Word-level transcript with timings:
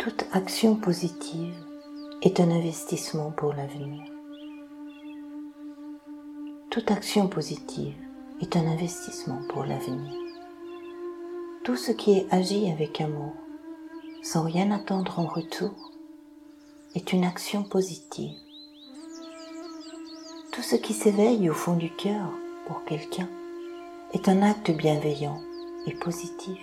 Toute 0.00 0.24
action 0.32 0.76
positive 0.76 1.54
est 2.22 2.40
un 2.40 2.50
investissement 2.50 3.32
pour 3.32 3.52
l'avenir. 3.52 4.02
Toute 6.70 6.90
action 6.90 7.28
positive 7.28 7.92
est 8.40 8.56
un 8.56 8.66
investissement 8.66 9.42
pour 9.50 9.66
l'avenir. 9.66 10.10
Tout 11.64 11.76
ce 11.76 11.92
qui 11.92 12.12
est 12.16 12.26
agi 12.30 12.70
avec 12.70 12.98
amour, 13.02 13.34
sans 14.22 14.42
rien 14.42 14.70
attendre 14.70 15.18
en 15.18 15.26
retour, 15.26 15.92
est 16.94 17.12
une 17.12 17.24
action 17.24 17.62
positive. 17.62 18.38
Tout 20.50 20.62
ce 20.62 20.76
qui 20.76 20.94
s'éveille 20.94 21.50
au 21.50 21.54
fond 21.54 21.76
du 21.76 21.90
cœur 21.90 22.32
pour 22.66 22.84
quelqu'un 22.84 23.28
est 24.14 24.30
un 24.30 24.40
acte 24.40 24.70
bienveillant 24.70 25.42
et 25.86 25.92
positif. 25.92 26.58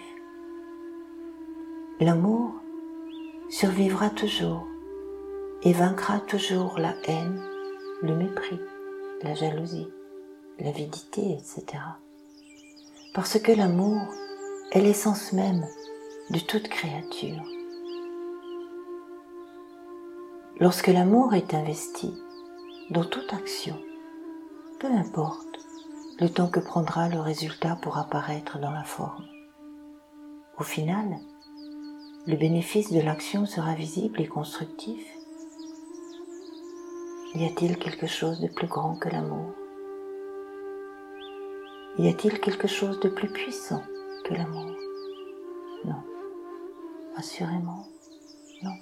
L'amour 1.99 2.51
survivra 3.49 4.09
toujours 4.09 4.67
et 5.63 5.73
vaincra 5.73 6.19
toujours 6.19 6.77
la 6.77 6.93
haine, 7.05 7.41
le 8.01 8.15
mépris, 8.15 8.59
la 9.23 9.33
jalousie, 9.35 9.87
l'avidité, 10.59 11.33
etc. 11.33 11.65
Parce 13.13 13.39
que 13.39 13.51
l'amour 13.51 14.01
est 14.71 14.81
l'essence 14.81 15.33
même 15.33 15.65
de 16.29 16.39
toute 16.39 16.67
créature. 16.67 17.43
Lorsque 20.59 20.87
l'amour 20.87 21.33
est 21.33 21.53
investi 21.53 22.13
dans 22.89 23.05
toute 23.05 23.31
action, 23.33 23.79
peu 24.79 24.87
importe 24.87 25.47
le 26.19 26.29
temps 26.29 26.49
que 26.49 26.59
prendra 26.59 27.09
le 27.09 27.19
résultat 27.19 27.77
pour 27.81 27.97
apparaître 27.97 28.59
dans 28.59 28.71
la 28.71 28.83
forme. 28.83 29.25
Au 30.57 30.63
final, 30.63 31.19
le 32.27 32.35
bénéfice 32.35 32.91
de 32.91 32.99
l'action 32.99 33.45
sera 33.45 33.73
visible 33.73 34.19
et 34.19 34.27
constructif. 34.27 35.01
Y 37.35 37.45
a-t-il 37.45 37.77
quelque 37.77 38.05
chose 38.05 38.41
de 38.41 38.49
plus 38.49 38.67
grand 38.67 38.95
que 38.95 39.07
l'amour? 39.07 39.53
Y 41.97 42.09
a-t-il 42.09 42.41
quelque 42.41 42.67
chose 42.67 42.99
de 42.99 43.07
plus 43.07 43.29
puissant 43.29 43.81
que 44.25 44.33
l'amour? 44.33 44.75
Non. 45.85 46.03
Assurément, 47.15 47.87
non. 48.61 48.75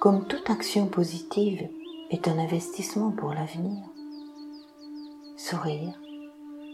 Comme 0.00 0.26
toute 0.26 0.50
action 0.50 0.88
positive 0.88 1.68
est 2.10 2.26
un 2.26 2.38
investissement 2.38 3.12
pour 3.12 3.32
l'avenir, 3.32 3.84
sourire 5.36 5.94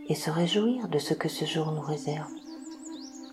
et 0.08 0.14
se 0.14 0.30
réjouir 0.30 0.88
de 0.88 0.98
ce 0.98 1.12
que 1.12 1.28
ce 1.28 1.44
jour 1.44 1.72
nous 1.72 1.82
réserve, 1.82 2.32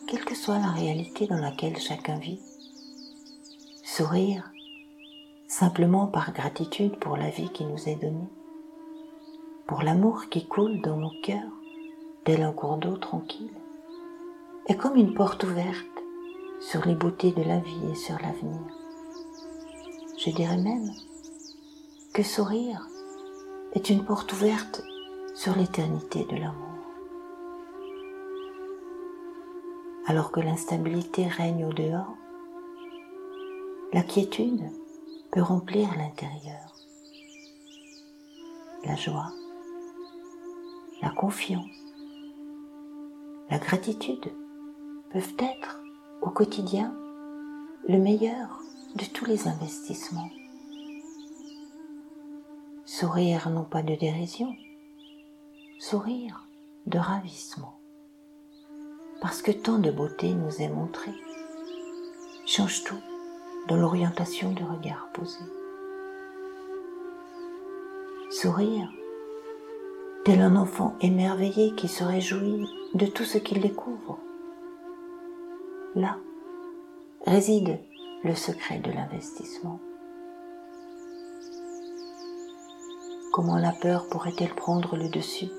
quelle 0.08 0.24
que 0.24 0.36
soit 0.36 0.60
la 0.60 0.72
réalité 0.72 1.28
dans 1.28 1.40
laquelle 1.40 1.78
chacun 1.78 2.18
vit. 2.18 2.40
Sourire 3.84 4.52
simplement 5.48 6.08
par 6.08 6.34
gratitude 6.34 6.98
pour 6.98 7.18
la 7.18 7.30
vie 7.30 7.50
qui 7.50 7.66
nous 7.66 7.90
est 7.90 7.96
donnée, 7.96 8.30
pour 9.68 9.84
l'amour 9.84 10.30
qui 10.30 10.46
coule 10.48 10.82
dans 10.82 10.98
nos 10.98 11.14
cœurs, 11.24 11.52
tel 12.24 12.44
un 12.44 12.52
cours 12.52 12.78
d'eau 12.78 12.98
tranquille, 12.98 13.54
est 14.68 14.76
comme 14.76 14.96
une 14.96 15.14
porte 15.14 15.44
ouverte 15.44 15.86
sur 16.60 16.86
les 16.86 16.96
beautés 16.96 17.32
de 17.32 17.44
la 17.44 17.60
vie 17.60 17.92
et 17.92 17.96
sur 17.96 18.16
l'avenir. 18.16 18.62
Je 20.18 20.30
dirais 20.32 20.58
même 20.58 20.92
que 22.14 22.24
sourire 22.24 22.88
est 23.74 23.90
une 23.90 24.04
porte 24.04 24.32
ouverte 24.34 24.82
sur 25.36 25.56
l'éternité 25.56 26.26
de 26.26 26.38
l'amour. 26.38 26.75
Alors 30.08 30.32
que 30.32 30.40
l'instabilité 30.40 31.28
règne 31.28 31.66
au 31.66 31.74
dehors, 31.74 32.16
la 33.92 34.04
quiétude 34.04 34.62
peut 35.32 35.42
remplir 35.42 35.90
l'intérieur. 35.98 36.76
La 38.86 38.96
joie, 38.96 39.32
la 41.02 41.10
confiance, 41.10 41.66
la 43.50 43.58
gratitude 43.58 44.32
peuvent 45.10 45.34
être 45.40 45.82
au 46.22 46.30
quotidien 46.30 46.96
le 47.88 47.98
meilleur 47.98 48.62
de 48.96 49.06
tous 49.06 49.26
les 49.26 49.48
investissements. 49.48 50.30
Sourire 52.86 53.50
non 53.50 53.64
pas 53.64 53.82
de 53.82 53.96
dérision, 53.96 54.56
sourire 55.80 56.48
de 56.86 57.00
ravissement. 57.00 57.80
Parce 59.26 59.42
que 59.42 59.52
tant 59.52 59.80
de 59.80 59.90
beauté 59.90 60.36
nous 60.36 60.62
est 60.62 60.70
montrée, 60.70 61.16
change 62.46 62.84
tout 62.84 63.02
dans 63.68 63.76
l'orientation 63.76 64.52
du 64.52 64.64
regard 64.64 65.10
posé. 65.14 65.40
Sourire, 68.30 68.88
tel 70.26 70.42
un 70.42 70.56
enfant 70.56 70.96
émerveillé 71.02 71.74
qui 71.74 71.88
se 71.88 72.04
réjouit 72.04 72.68
de 72.94 73.08
tout 73.08 73.24
ce 73.24 73.40
qu'il 73.40 73.62
découvre. 73.62 74.20
Là 75.96 76.20
réside 77.26 77.80
le 78.24 78.36
secret 78.36 78.78
de 78.78 78.92
l'investissement. 78.92 79.80
Comment 83.34 83.58
la 83.58 83.72
peur 83.72 84.08
pourrait-elle 84.08 84.54
prendre 84.54 84.96
le 84.96 85.10
dessus? 85.10 85.50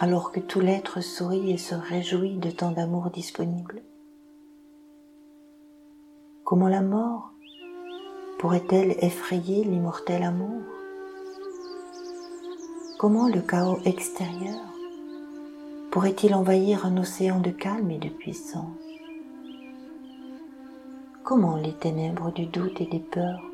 Alors 0.00 0.32
que 0.32 0.40
tout 0.40 0.60
l'être 0.60 1.02
sourit 1.02 1.50
et 1.50 1.58
se 1.58 1.74
réjouit 1.74 2.38
de 2.38 2.50
tant 2.50 2.72
d'amour 2.72 3.10
disponible 3.10 3.82
Comment 6.42 6.68
la 6.68 6.80
mort 6.80 7.30
pourrait-elle 8.38 8.96
effrayer 9.04 9.62
l'immortel 9.62 10.22
amour? 10.22 10.62
Comment 12.98 13.28
le 13.28 13.40
chaos 13.40 13.78
extérieur 13.84 14.58
pourrait-il 15.92 16.34
envahir 16.34 16.86
un 16.86 16.96
océan 16.96 17.38
de 17.38 17.50
calme 17.50 17.90
et 17.90 17.98
de 17.98 18.08
puissance? 18.08 18.64
Comment 21.22 21.56
les 21.56 21.74
ténèbres 21.74 22.32
du 22.32 22.46
doute 22.46 22.80
et 22.80 22.86
des 22.86 23.00
peurs 23.00 23.44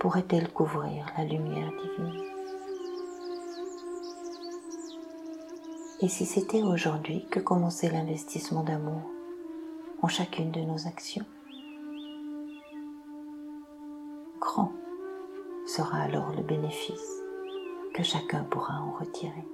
pourraient-elles 0.00 0.52
couvrir 0.52 1.06
la 1.16 1.24
lumière 1.24 1.70
divine? 1.70 2.41
Et 6.02 6.08
si 6.08 6.26
c'était 6.26 6.64
aujourd'hui 6.64 7.24
que 7.30 7.38
commençait 7.38 7.88
l'investissement 7.88 8.64
d'amour 8.64 9.02
en 10.02 10.08
chacune 10.08 10.50
de 10.50 10.58
nos 10.58 10.88
actions? 10.88 11.24
Grand 14.40 14.72
sera 15.64 15.98
alors 15.98 16.32
le 16.32 16.42
bénéfice 16.42 17.22
que 17.94 18.02
chacun 18.02 18.42
pourra 18.42 18.80
en 18.80 18.98
retirer. 18.98 19.46